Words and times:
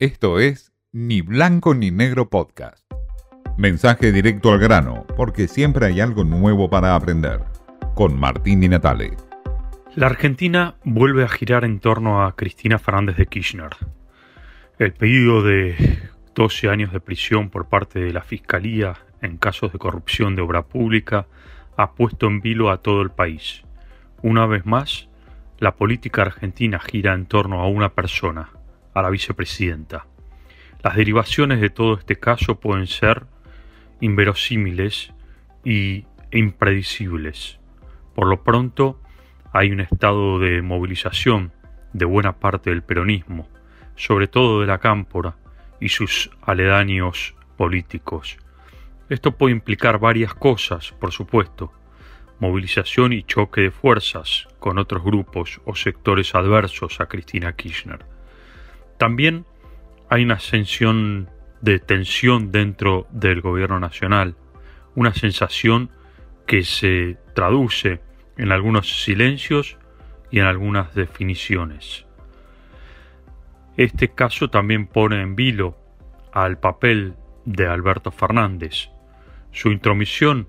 Esto 0.00 0.40
es 0.40 0.72
Ni 0.90 1.20
Blanco 1.20 1.72
ni 1.72 1.92
Negro 1.92 2.28
Podcast. 2.28 2.84
Mensaje 3.56 4.10
directo 4.10 4.50
al 4.50 4.58
grano, 4.58 5.06
porque 5.16 5.46
siempre 5.46 5.86
hay 5.86 6.00
algo 6.00 6.24
nuevo 6.24 6.68
para 6.68 6.96
aprender. 6.96 7.44
Con 7.94 8.18
Martín 8.18 8.60
Di 8.60 8.68
Natale. 8.68 9.12
La 9.94 10.06
Argentina 10.06 10.74
vuelve 10.82 11.22
a 11.22 11.28
girar 11.28 11.64
en 11.64 11.78
torno 11.78 12.26
a 12.26 12.34
Cristina 12.34 12.80
Fernández 12.80 13.16
de 13.16 13.26
Kirchner. 13.26 13.70
El 14.80 14.94
pedido 14.94 15.44
de 15.44 15.76
12 16.34 16.70
años 16.70 16.92
de 16.92 16.98
prisión 16.98 17.48
por 17.48 17.68
parte 17.68 18.00
de 18.00 18.12
la 18.12 18.22
Fiscalía 18.22 18.94
en 19.22 19.36
casos 19.36 19.72
de 19.72 19.78
corrupción 19.78 20.34
de 20.34 20.42
obra 20.42 20.64
pública 20.64 21.28
ha 21.76 21.92
puesto 21.92 22.26
en 22.26 22.40
vilo 22.40 22.72
a 22.72 22.78
todo 22.78 23.00
el 23.00 23.10
país. 23.10 23.62
Una 24.22 24.44
vez 24.46 24.66
más, 24.66 25.08
la 25.60 25.76
política 25.76 26.22
argentina 26.22 26.80
gira 26.80 27.14
en 27.14 27.26
torno 27.26 27.60
a 27.60 27.68
una 27.68 27.90
persona, 27.90 28.50
a 28.94 29.02
la 29.02 29.10
vicepresidenta. 29.10 30.06
Las 30.82 30.96
derivaciones 30.96 31.60
de 31.60 31.70
todo 31.70 31.94
este 31.94 32.16
caso 32.16 32.60
pueden 32.60 32.86
ser 32.86 33.26
inverosímiles 34.00 35.12
y 35.64 36.04
impredecibles. 36.30 37.58
Por 38.14 38.28
lo 38.28 38.42
pronto, 38.42 39.00
hay 39.52 39.70
un 39.70 39.80
estado 39.80 40.38
de 40.38 40.62
movilización 40.62 41.52
de 41.92 42.04
buena 42.04 42.38
parte 42.38 42.70
del 42.70 42.82
peronismo, 42.82 43.48
sobre 43.96 44.28
todo 44.28 44.60
de 44.60 44.66
la 44.66 44.78
cámpora 44.78 45.36
y 45.80 45.88
sus 45.88 46.30
aledaños 46.42 47.34
políticos. 47.56 48.36
Esto 49.08 49.32
puede 49.32 49.54
implicar 49.54 49.98
varias 49.98 50.34
cosas, 50.34 50.92
por 50.92 51.12
supuesto, 51.12 51.72
movilización 52.40 53.12
y 53.12 53.22
choque 53.22 53.60
de 53.62 53.70
fuerzas 53.70 54.48
con 54.58 54.78
otros 54.78 55.04
grupos 55.04 55.60
o 55.64 55.74
sectores 55.74 56.34
adversos 56.34 57.00
a 57.00 57.06
Cristina 57.06 57.54
Kirchner. 57.54 58.13
También 58.98 59.44
hay 60.08 60.24
una 60.24 60.34
ascensión 60.34 61.28
de 61.60 61.78
tensión 61.78 62.52
dentro 62.52 63.06
del 63.10 63.40
gobierno 63.40 63.80
nacional, 63.80 64.36
una 64.94 65.14
sensación 65.14 65.90
que 66.46 66.62
se 66.62 67.16
traduce 67.34 68.00
en 68.36 68.52
algunos 68.52 69.02
silencios 69.02 69.78
y 70.30 70.40
en 70.40 70.46
algunas 70.46 70.94
definiciones. 70.94 72.06
Este 73.76 74.08
caso 74.08 74.50
también 74.50 74.86
pone 74.86 75.20
en 75.20 75.34
vilo 75.34 75.76
al 76.32 76.58
papel 76.58 77.14
de 77.44 77.66
Alberto 77.66 78.10
Fernández, 78.10 78.90
su 79.52 79.70
intromisión 79.70 80.48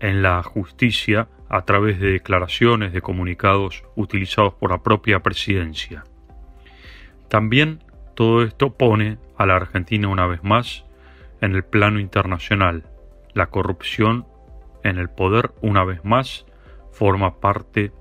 en 0.00 0.22
la 0.22 0.42
justicia 0.42 1.28
a 1.48 1.62
través 1.64 1.98
de 2.00 2.12
declaraciones 2.12 2.92
de 2.92 3.00
comunicados 3.00 3.84
utilizados 3.96 4.54
por 4.54 4.70
la 4.70 4.82
propia 4.82 5.20
presidencia. 5.20 6.04
También 7.28 7.84
todo 8.14 8.42
esto 8.42 8.74
pone 8.74 9.18
a 9.36 9.46
la 9.46 9.56
Argentina 9.56 10.08
una 10.08 10.26
vez 10.26 10.42
más 10.42 10.84
en 11.40 11.54
el 11.54 11.62
plano 11.62 12.00
internacional. 12.00 12.84
La 13.34 13.46
corrupción 13.46 14.26
en 14.82 14.98
el 14.98 15.08
poder 15.10 15.52
una 15.60 15.84
vez 15.84 16.04
más 16.04 16.46
forma 16.90 17.38
parte 17.40 17.92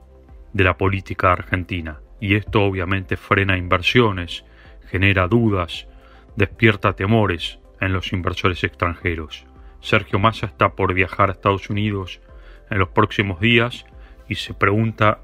de 0.53 0.63
la 0.63 0.77
política 0.77 1.31
argentina 1.33 1.99
y 2.19 2.35
esto 2.35 2.63
obviamente 2.63 3.17
frena 3.17 3.57
inversiones, 3.57 4.43
genera 4.89 5.27
dudas, 5.27 5.87
despierta 6.35 6.93
temores 6.93 7.59
en 7.79 7.93
los 7.93 8.11
inversores 8.13 8.63
extranjeros. 8.63 9.45
Sergio 9.81 10.19
Massa 10.19 10.47
está 10.47 10.69
por 10.69 10.93
viajar 10.93 11.29
a 11.29 11.33
Estados 11.33 11.69
Unidos 11.69 12.21
en 12.69 12.79
los 12.79 12.89
próximos 12.89 13.39
días 13.39 13.85
y 14.27 14.35
se 14.35 14.53
pregunta 14.53 15.19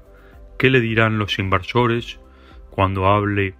qué 0.58 0.70
le 0.70 0.80
dirán 0.80 1.18
los 1.18 1.38
inversores 1.38 2.20
cuando 2.70 3.08
hable 3.08 3.54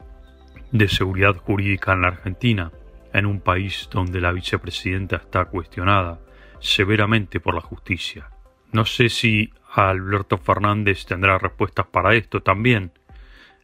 de 0.75 0.89
seguridad 0.89 1.37
jurídica 1.37 1.93
en 1.93 2.03
la 2.03 2.09
Argentina, 2.09 2.73
en 3.13 3.27
un 3.27 3.41
país 3.41 3.89
donde 3.93 4.21
la 4.21 4.33
vicepresidenta 4.33 5.15
está 5.15 5.45
cuestionada 5.45 6.19
severamente 6.59 7.39
por 7.39 7.55
la 7.55 7.61
justicia. 7.61 8.29
No 8.73 8.85
sé 8.85 9.09
si 9.09 9.53
Alberto 9.73 10.37
Fernández 10.37 11.07
tendrá 11.07 11.39
respuestas 11.39 11.87
para 11.87 12.17
esto 12.17 12.43
también 12.43 12.91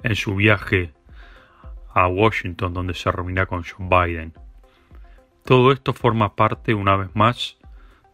en 0.04 0.14
su 0.14 0.36
viaje 0.36 0.92
a 1.92 2.06
Washington 2.06 2.72
donde 2.72 2.94
se 2.94 3.10
reunirá 3.10 3.46
con 3.46 3.64
John 3.64 3.88
Biden. 3.88 4.32
Todo 5.44 5.72
esto 5.72 5.92
forma 5.92 6.36
parte, 6.36 6.74
una 6.74 6.94
vez 6.94 7.10
más, 7.14 7.58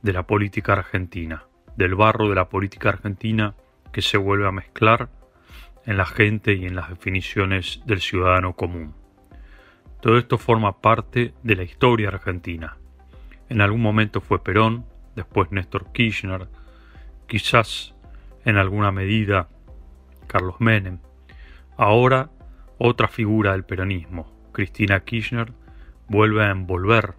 de 0.00 0.14
la 0.14 0.26
política 0.26 0.72
argentina, 0.72 1.44
del 1.76 1.96
barro 1.96 2.30
de 2.30 2.34
la 2.34 2.48
política 2.48 2.88
argentina 2.88 3.54
que 3.92 4.00
se 4.00 4.16
vuelve 4.16 4.48
a 4.48 4.52
mezclar 4.52 5.10
en 5.86 5.96
la 5.96 6.04
gente 6.04 6.54
y 6.54 6.66
en 6.66 6.74
las 6.74 6.90
definiciones 6.90 7.80
del 7.86 8.00
ciudadano 8.00 8.54
común. 8.54 8.94
Todo 10.00 10.18
esto 10.18 10.36
forma 10.36 10.80
parte 10.80 11.32
de 11.42 11.56
la 11.56 11.62
historia 11.62 12.08
argentina. 12.08 12.76
En 13.48 13.60
algún 13.60 13.80
momento 13.80 14.20
fue 14.20 14.42
Perón, 14.42 14.84
después 15.14 15.50
Néstor 15.52 15.92
Kirchner, 15.92 16.48
quizás 17.26 17.94
en 18.44 18.56
alguna 18.56 18.92
medida 18.92 19.48
Carlos 20.26 20.56
Menem. 20.60 20.98
Ahora 21.76 22.30
otra 22.78 23.08
figura 23.08 23.52
del 23.52 23.64
peronismo, 23.64 24.30
Cristina 24.52 25.00
Kirchner, 25.00 25.52
vuelve 26.08 26.44
a 26.44 26.50
envolver 26.50 27.14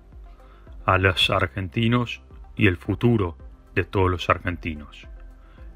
a 0.85 0.97
los 0.97 1.29
argentinos 1.29 2.21
y 2.55 2.67
el 2.67 2.77
futuro 2.77 3.37
de 3.75 3.83
todos 3.83 4.09
los 4.09 4.29
argentinos. 4.29 5.07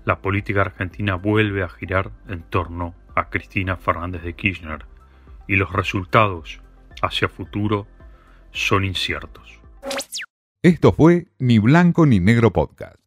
La 0.06 0.20
política 0.20 0.62
argentina 0.62 1.16
vuelve 1.16 1.64
a 1.64 1.70
girar 1.70 2.12
en 2.28 2.42
torno 2.44 2.96
a 3.16 3.30
Cristina 3.30 3.78
Fernández 3.78 4.24
de 4.24 4.34
Kirchner 4.34 4.86
y 5.48 5.56
los 5.56 5.72
resultados 5.74 6.62
hacia 7.02 7.28
futuro 7.28 7.88
son 8.52 8.86
inciertos. 8.86 9.60
Esto 10.64 10.94
fue 10.94 11.28
Ni 11.40 11.60
Blanco 11.60 12.06
ni 12.06 12.20
Negro 12.20 12.52
Podcast. 12.52 13.01